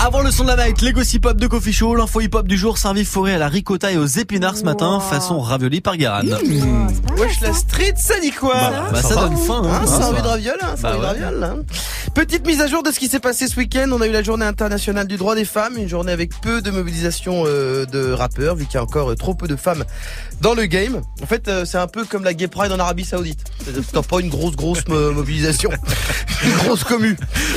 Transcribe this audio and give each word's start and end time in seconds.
Avant 0.00 0.22
le 0.22 0.30
son 0.30 0.44
de 0.44 0.48
la 0.48 0.56
night, 0.66 0.80
les 0.80 0.92
gossip 0.92 1.26
hop 1.26 1.36
de 1.36 1.46
Coffee 1.46 1.72
Show, 1.72 1.94
l'info 1.94 2.20
hip 2.20 2.30
hop 2.34 2.46
du 2.46 2.56
jour 2.56 2.78
servi 2.78 3.04
forêt 3.04 3.34
à 3.34 3.38
la 3.38 3.48
ricotta 3.48 3.92
et 3.92 3.98
aux 3.98 4.06
épinards 4.06 4.56
ce 4.56 4.64
matin, 4.64 4.98
façon 5.00 5.40
ravioli 5.40 5.80
par 5.80 5.96
Garan. 5.96 6.22
Wesh 7.18 7.40
la 7.42 7.52
street, 7.52 7.94
ça 7.98 8.14
dit 8.20 8.30
quoi 8.30 8.54
Bah, 8.54 8.84
bah, 8.92 9.02
ça 9.02 9.14
donne 9.16 9.36
faim, 9.36 9.62
hein. 9.64 9.80
Hein, 9.82 9.86
ça 9.86 9.98
Ah, 10.00 10.04
a 10.04 10.08
envie 10.08 10.16
ça. 10.16 10.22
de 10.22 10.28
hein, 10.62 10.76
ça 10.76 10.82
Bah 10.82 10.88
a 10.88 10.92
envie 10.92 10.98
de 10.98 11.02
ouais. 11.02 11.06
raviole, 11.26 11.44
hein. 11.44 11.56
Petite 12.14 12.46
mise 12.46 12.60
à 12.60 12.66
jour 12.66 12.82
de 12.82 12.90
ce 12.90 12.98
qui 12.98 13.08
s'est 13.08 13.20
passé 13.20 13.46
ce 13.48 13.56
week-end. 13.56 13.88
On 13.92 14.00
a 14.00 14.06
eu 14.06 14.12
la 14.12 14.22
journée 14.22 14.44
internationale 14.44 15.06
du 15.06 15.16
droit 15.16 15.34
des 15.34 15.44
femmes, 15.44 15.76
une 15.78 15.88
journée 15.88 16.12
avec 16.12 16.38
peu 16.40 16.60
de 16.60 16.70
mobilisation 16.70 17.44
euh, 17.46 17.86
de 17.86 18.12
rappeurs, 18.12 18.54
vu 18.54 18.66
qu'il 18.66 18.74
y 18.74 18.78
a 18.78 18.82
encore 18.82 19.10
euh, 19.12 19.14
trop 19.14 19.34
peu 19.34 19.48
de 19.48 19.56
femmes 19.56 19.84
dans 20.40 20.54
le 20.54 20.66
game. 20.66 21.00
En 21.22 21.26
fait, 21.26 21.48
euh, 21.48 21.64
c'est 21.64 21.78
un 21.78 21.86
peu 21.86 22.04
comme 22.04 22.24
la 22.24 22.34
Gay 22.34 22.48
Pride 22.48 22.72
en 22.72 22.78
Arabie 22.78 23.04
Saoudite. 23.04 23.44
T'as 23.92 24.02
pas 24.02 24.20
une 24.20 24.28
grosse, 24.28 24.56
grosse 24.56 24.86
mo- 24.88 25.12
mobilisation, 25.12 25.70
une 26.44 26.52
grosse 26.56 26.84
commu. 26.84 27.16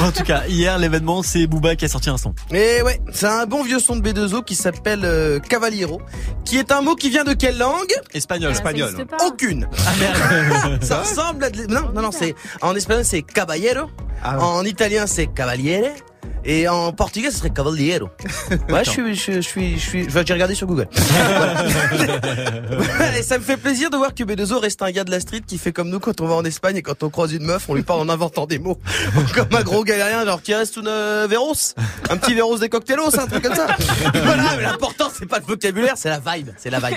En 0.00 0.12
tout 0.12 0.22
cas, 0.22 0.44
hier, 0.48 0.78
l'événement, 0.78 1.22
c'est 1.22 1.46
Booba 1.46 1.74
qui 1.76 1.84
a 1.84 1.88
sorti 1.88 2.10
un 2.10 2.18
son. 2.18 2.34
Et 2.52 2.82
ouais, 2.82 3.00
c'est 3.12 3.26
un 3.26 3.46
bon 3.46 3.62
vieux 3.64 3.80
son 3.80 3.96
de 3.96 4.08
B2O 4.08 4.44
qui 4.44 4.54
s'appelle 4.54 5.00
euh, 5.04 5.40
Cavaliero, 5.40 6.00
qui 6.44 6.58
est 6.58 6.70
un 6.72 6.82
mot 6.82 6.94
qui 6.94 7.10
vient 7.10 7.24
de 7.24 7.32
quelle 7.32 7.58
langue? 7.58 7.92
Espagnol. 8.14 8.52
Espagnol. 8.52 8.92
Aucune. 9.26 9.66
Ah 9.86 9.92
merde. 9.98 10.82
Ça 10.84 11.00
ressemble 11.00 11.44
à 11.44 11.50
de... 11.50 11.66
Non, 11.66 11.90
non, 11.94 12.02
non, 12.02 12.10
c'est... 12.12 12.34
En 12.62 12.74
espagnol, 12.76 13.04
c'est 13.04 13.22
caballero. 13.22 13.88
Ah. 14.22 14.38
En 14.40 14.64
italien, 14.64 15.06
c'est 15.06 15.26
cavaliere. 15.26 15.92
Et 16.48 16.68
en 16.68 16.92
portugais, 16.92 17.32
ce 17.32 17.38
serait 17.38 17.50
cavaliero. 17.50 18.08
Ouais, 18.68 18.84
je 18.84 18.90
suis, 18.90 19.14
je, 19.14 19.32
je 19.32 19.40
suis, 19.40 19.78
je 19.78 19.88
suis, 19.88 20.04
je 20.04 20.10
vais 20.10 20.24
j'ai 20.24 20.32
regardé 20.32 20.54
sur 20.54 20.66
Google. 20.66 20.88
Et 23.18 23.22
ça 23.22 23.38
me 23.38 23.42
fait 23.42 23.56
plaisir 23.56 23.90
de 23.90 23.96
voir 23.96 24.14
que 24.14 24.22
B2O 24.22 24.58
reste 24.58 24.82
un 24.82 24.90
gars 24.90 25.04
de 25.04 25.10
la 25.10 25.20
street 25.20 25.42
qui 25.46 25.58
fait 25.58 25.72
comme 25.72 25.88
nous 25.88 25.98
quand 25.98 26.20
on 26.20 26.26
va 26.26 26.34
en 26.34 26.44
Espagne 26.44 26.76
et 26.76 26.82
quand 26.82 27.02
on 27.02 27.10
croise 27.10 27.32
une 27.32 27.44
meuf, 27.44 27.68
on 27.68 27.74
lui 27.74 27.82
parle 27.82 28.00
en 28.00 28.08
inventant 28.08 28.46
des 28.46 28.58
mots. 28.58 28.78
Comme 29.34 29.48
un 29.52 29.62
gros 29.62 29.82
galérien, 29.84 30.24
genre 30.24 30.42
qui 30.42 30.54
reste 30.54 30.76
une 30.76 30.88
euh, 30.88 31.26
véros. 31.28 31.54
Un 32.10 32.16
petit 32.16 32.34
véros 32.34 32.58
des 32.58 32.68
cocktailos, 32.68 33.18
un 33.18 33.26
truc 33.26 33.42
comme 33.42 33.54
ça. 33.54 33.66
voilà, 34.12 34.56
mais 34.56 34.62
l'important, 34.62 35.08
c'est 35.16 35.26
pas 35.26 35.38
le 35.38 35.44
vocabulaire, 35.44 35.94
c'est 35.96 36.08
la 36.08 36.20
vibe. 36.20 36.50
C'est 36.56 36.70
la 36.70 36.78
vibe. 36.78 36.96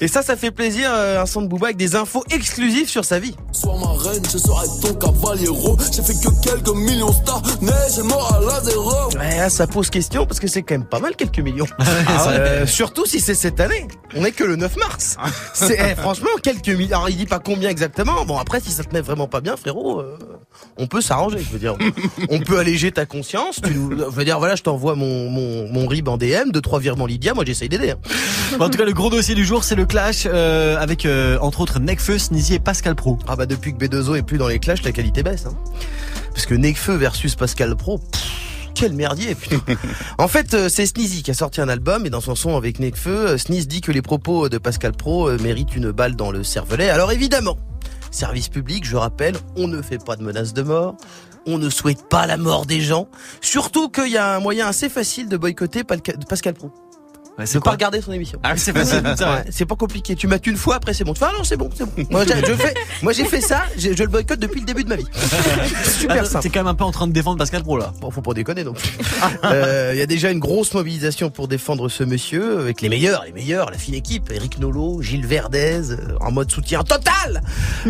Et 0.00 0.08
ça, 0.08 0.22
ça 0.22 0.36
fait 0.36 0.50
plaisir, 0.50 0.90
euh, 0.92 1.22
un 1.22 1.26
son 1.26 1.42
de 1.42 1.48
Booba 1.48 1.66
avec 1.68 1.76
des 1.76 1.96
infos 1.96 2.24
exclusives 2.30 2.88
sur 2.88 3.04
sa 3.04 3.18
vie. 3.18 3.34
Sois 3.52 3.76
ma 3.78 3.92
reine, 4.02 4.22
je 4.30 4.38
serai 4.38 4.66
ton 4.80 4.94
cavaliero. 4.94 5.76
J'ai 5.92 6.02
fait 6.02 6.14
que 6.14 6.42
quelques 6.42 6.74
millions 6.76 7.10
de 7.10 7.14
stars, 7.14 7.42
mais 7.60 7.72
j'ai 7.94 8.02
mort 8.02 8.32
à 8.34 8.40
la 8.40 8.60
zéro. 8.60 8.83
Ouais, 8.84 9.36
là, 9.36 9.48
ça 9.50 9.66
pose 9.66 9.90
question 9.90 10.26
parce 10.26 10.40
que 10.40 10.46
c'est 10.46 10.62
quand 10.62 10.74
même 10.74 10.84
pas 10.86 11.00
mal 11.00 11.16
quelques 11.16 11.38
millions. 11.38 11.66
Ah 11.78 12.26
ouais. 12.28 12.34
Euh, 12.38 12.66
surtout 12.66 13.06
si 13.06 13.20
c'est 13.20 13.34
cette 13.34 13.60
année. 13.60 13.86
On 14.16 14.24
est 14.24 14.32
que 14.32 14.44
le 14.44 14.56
9 14.56 14.76
mars. 14.76 15.16
C'est 15.54 15.78
eh, 15.78 15.94
franchement 15.94 16.28
quelques 16.42 16.68
millions. 16.68 16.96
Alors 16.98 17.08
il 17.08 17.16
dit 17.16 17.26
pas 17.26 17.38
combien 17.40 17.68
exactement. 17.68 18.24
Bon 18.24 18.38
après 18.38 18.60
si 18.60 18.70
ça 18.70 18.84
te 18.84 18.94
met 18.94 19.00
vraiment 19.00 19.26
pas 19.26 19.40
bien 19.40 19.56
frérot, 19.56 20.00
euh, 20.00 20.16
on 20.76 20.86
peut 20.86 21.00
s'arranger. 21.00 21.38
Je 21.38 21.50
veux 21.50 21.58
dire, 21.58 21.74
on 22.30 22.38
peut 22.40 22.58
alléger 22.58 22.92
ta 22.92 23.06
conscience. 23.06 23.60
Tu 23.62 23.72
nous, 23.74 23.90
je 23.98 24.04
veux 24.04 24.24
dire 24.24 24.38
voilà, 24.38 24.54
je 24.54 24.62
t'envoie 24.62 24.94
mon 24.94 25.28
mon 25.30 25.68
mon 25.72 25.86
rib 25.88 26.08
en 26.08 26.16
DM 26.16 26.50
de 26.52 26.60
trois 26.60 26.78
virements 26.78 27.06
Lydia. 27.06 27.34
Moi 27.34 27.44
j'essaye 27.44 27.68
d'aider. 27.68 27.90
hein. 27.90 27.98
Bon, 28.58 28.66
en 28.66 28.70
tout 28.70 28.78
cas, 28.78 28.84
le 28.84 28.92
gros 28.92 29.10
dossier 29.10 29.34
du 29.34 29.44
jour, 29.44 29.64
c'est 29.64 29.74
le 29.74 29.86
clash 29.86 30.24
euh, 30.26 30.76
avec, 30.78 31.08
entre 31.40 31.60
autres, 31.60 31.80
Necfeu, 31.80 32.18
Sneezy 32.18 32.54
et 32.54 32.58
Pascal 32.60 32.94
Pro. 32.94 33.18
Ah 33.26 33.34
bah 33.36 33.46
depuis 33.46 33.74
que 33.74 33.84
B2O 33.84 34.16
est 34.16 34.22
plus 34.22 34.38
dans 34.38 34.46
les 34.48 34.58
clashs, 34.60 34.82
la 34.84 34.92
qualité 34.92 35.22
baisse. 35.24 35.46
Hein. 35.46 35.54
Parce 36.32 36.46
que 36.46 36.54
Nekfeu 36.54 36.94
versus 36.94 37.34
Pascal 37.34 37.74
Pro. 37.74 37.98
pff, 37.98 38.22
Quel 38.74 38.92
merdier 38.92 39.34
putain. 39.34 39.60
En 40.18 40.28
fait, 40.28 40.54
euh, 40.54 40.68
c'est 40.68 40.86
Sneezy 40.86 41.22
qui 41.22 41.30
a 41.30 41.34
sorti 41.34 41.60
un 41.60 41.68
album 41.68 42.06
et 42.06 42.10
dans 42.10 42.20
son 42.20 42.34
son 42.34 42.56
avec 42.56 42.78
Nekfeu, 42.80 43.28
euh, 43.28 43.38
Sneezy 43.38 43.66
dit 43.66 43.80
que 43.80 43.92
les 43.92 44.02
propos 44.02 44.48
de 44.48 44.58
Pascal 44.58 44.92
Pro 44.92 45.28
euh, 45.28 45.38
méritent 45.40 45.76
une 45.76 45.90
balle 45.92 46.16
dans 46.16 46.30
le 46.30 46.42
cervelet. 46.42 46.90
Alors 46.90 47.12
évidemment, 47.12 47.56
service 48.10 48.48
public, 48.48 48.84
je 48.84 48.96
rappelle, 48.96 49.36
on 49.56 49.68
ne 49.68 49.80
fait 49.80 50.02
pas 50.02 50.16
de 50.16 50.22
menaces 50.22 50.54
de 50.54 50.62
mort. 50.62 50.96
On 51.46 51.58
ne 51.58 51.68
souhaite 51.68 52.08
pas 52.08 52.26
la 52.26 52.38
mort 52.38 52.64
des 52.64 52.80
gens. 52.80 53.06
Surtout 53.42 53.90
qu'il 53.90 54.08
y 54.08 54.16
a 54.16 54.36
un 54.36 54.40
moyen 54.40 54.66
assez 54.66 54.88
facile 54.88 55.28
de 55.28 55.36
boycotter 55.36 55.84
Pascal 55.84 56.54
Pro. 56.54 56.72
Ouais, 57.36 57.46
De 57.52 57.58
pas 57.58 57.72
regarder 57.72 58.00
son 58.00 58.12
émission. 58.12 58.38
Ah, 58.44 58.56
c'est 58.56 58.72
facile, 58.72 59.02
c'est 59.16 59.24
vrai. 59.24 59.34
Ouais, 59.38 59.44
c'est 59.50 59.66
pas 59.66 59.74
compliqué. 59.74 60.14
Tu 60.14 60.28
mates 60.28 60.46
une 60.46 60.56
fois, 60.56 60.76
après 60.76 60.94
c'est 60.94 61.02
bon. 61.02 61.14
Tu 61.14 61.18
fais, 61.18 61.26
ah 61.28 61.32
non, 61.36 61.42
c'est 61.42 61.56
bon, 61.56 61.68
c'est 61.74 61.84
bon. 61.84 62.06
Moi, 62.10 62.24
j'ai- 62.24 62.34
je 62.46 62.52
fais, 62.54 62.74
moi, 63.02 63.12
j'ai 63.12 63.24
fait 63.24 63.40
ça, 63.40 63.62
je 63.76 63.88
le 63.90 64.06
boycotte 64.06 64.38
depuis 64.38 64.60
le 64.60 64.66
début 64.66 64.84
de 64.84 64.88
ma 64.88 64.94
vie. 64.96 65.06
Super 65.84 66.22
Ah, 66.22 66.24
simple. 66.24 66.42
T'es 66.44 66.50
quand 66.50 66.60
même 66.60 66.68
un 66.68 66.74
peu 66.76 66.84
en 66.84 66.92
train 66.92 67.08
de 67.08 67.12
défendre 67.12 67.38
Pascal 67.38 67.62
Pro, 67.64 67.76
là. 67.76 67.92
Bon, 68.00 68.10
faut 68.12 68.22
pas 68.22 68.34
déconner 68.34 68.62
plus. 68.64 68.72
Euh, 69.44 69.90
Il 69.94 69.98
y 69.98 70.02
a 70.02 70.06
déjà 70.06 70.30
une 70.30 70.38
grosse 70.38 70.74
mobilisation 70.74 71.30
pour 71.30 71.48
défendre 71.48 71.88
ce 71.88 72.04
monsieur 72.04 72.60
avec 72.60 72.80
les 72.80 72.88
meilleurs, 72.88 73.24
les 73.24 73.32
meilleurs, 73.32 73.70
la 73.70 73.78
fine 73.78 73.94
équipe, 73.94 74.30
Eric 74.30 74.58
Nolot, 74.60 75.02
Gilles 75.02 75.26
Verdez, 75.26 75.90
euh, 75.90 75.96
en 76.20 76.30
mode 76.30 76.50
soutien 76.52 76.84
total 76.84 77.42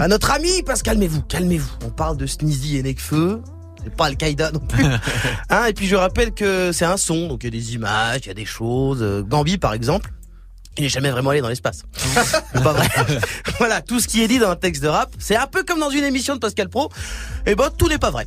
à 0.00 0.06
notre 0.08 0.30
ami. 0.30 0.62
Parce 0.64 0.82
calmez-vous, 0.82 1.22
calmez-vous. 1.22 1.70
On 1.84 1.90
parle 1.90 2.16
de 2.16 2.26
Sneezy 2.26 2.76
et 2.76 2.82
Nekfeu. 2.84 3.42
C'est 3.84 3.94
pas 3.94 4.06
Al-Qaïda 4.06 4.52
non 4.52 4.60
plus. 4.60 4.84
Hein, 5.50 5.64
et 5.68 5.72
puis 5.72 5.86
je 5.86 5.96
rappelle 5.96 6.32
que 6.32 6.72
c'est 6.72 6.84
un 6.84 6.96
son, 6.96 7.28
donc 7.28 7.42
il 7.42 7.46
y 7.46 7.48
a 7.48 7.60
des 7.60 7.74
images, 7.74 8.20
il 8.24 8.28
y 8.28 8.30
a 8.30 8.34
des 8.34 8.44
choses. 8.44 9.02
Euh, 9.02 9.22
Gambi 9.22 9.58
par 9.58 9.74
exemple, 9.74 10.10
il 10.78 10.84
n'est 10.84 10.88
jamais 10.88 11.10
vraiment 11.10 11.30
allé 11.30 11.40
dans 11.40 11.48
l'espace. 11.48 11.82
Pas 12.54 12.72
vrai. 12.72 12.88
voilà, 13.58 13.82
tout 13.82 14.00
ce 14.00 14.08
qui 14.08 14.22
est 14.22 14.28
dit 14.28 14.38
dans 14.38 14.50
un 14.50 14.56
texte 14.56 14.82
de 14.82 14.88
rap, 14.88 15.10
c'est 15.18 15.36
un 15.36 15.46
peu 15.46 15.64
comme 15.64 15.80
dans 15.80 15.90
une 15.90 16.04
émission 16.04 16.34
de 16.34 16.40
Pascal 16.40 16.68
Pro. 16.68 16.90
Et 17.44 17.54
ben 17.54 17.70
tout 17.76 17.88
n'est 17.88 17.98
pas 17.98 18.10
vrai. 18.10 18.20